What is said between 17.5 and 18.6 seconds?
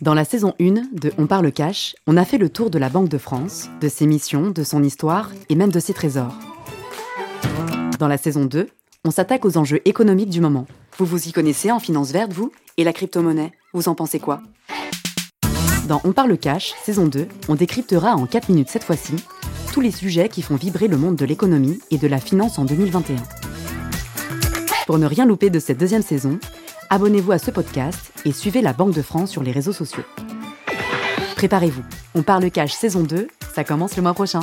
on décryptera en 4